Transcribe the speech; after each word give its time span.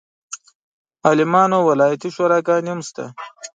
عالمانو 1.07 1.57
ولایتي 1.69 2.09
شوراګانې 2.15 2.69
هم 2.73 2.81
شته. 2.87 3.05